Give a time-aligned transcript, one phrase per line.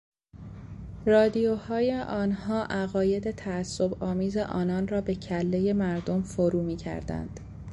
[1.05, 7.39] رادیوهای آنها عقاید تعصبآمیز آنان را به کلهی مردم فرو میکردند.